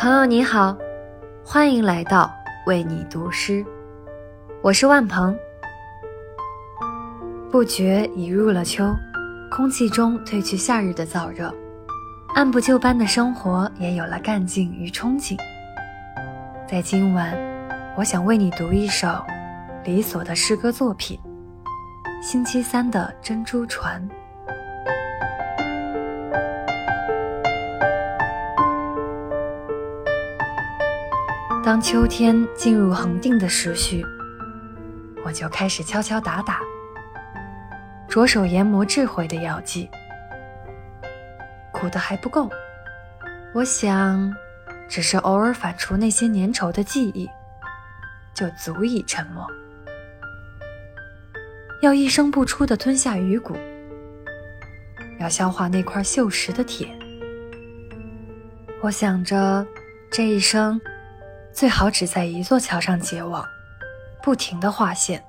[0.00, 0.78] 朋友你好，
[1.44, 2.32] 欢迎来到
[2.66, 3.66] 为你读诗，
[4.62, 5.36] 我是万鹏。
[7.50, 8.94] 不觉已入了秋，
[9.50, 11.52] 空气中褪去夏日的燥热，
[12.36, 15.36] 按部就班的生活也有了干劲与憧憬。
[16.68, 17.36] 在今晚，
[17.96, 19.08] 我想为你读一首
[19.82, 21.18] 李所的诗歌作品
[22.24, 24.00] 《星期三的珍珠船》。
[31.68, 34.02] 当秋天进入恒定的时序，
[35.22, 36.62] 我就开始敲敲打打，
[38.08, 39.86] 着手研磨智慧的药剂。
[41.70, 42.48] 苦的还不够，
[43.52, 44.34] 我想，
[44.88, 47.28] 只是偶尔反刍那些粘稠的记忆，
[48.32, 49.46] 就足以沉默。
[51.82, 53.54] 要一声不出的吞下鱼骨，
[55.20, 56.88] 要消化那块锈蚀的铁。
[58.80, 59.66] 我想着，
[60.10, 60.80] 这一生。
[61.58, 63.44] 最好只在一座桥上结网，
[64.22, 65.20] 不停的划线，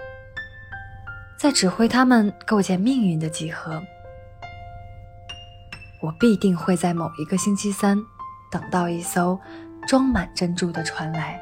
[1.39, 3.81] 在指挥他们构建命运的几何。
[6.03, 7.97] 我必定会在某一个星期三，
[8.51, 9.39] 等到一艘
[9.87, 11.41] 装满珍珠的船来。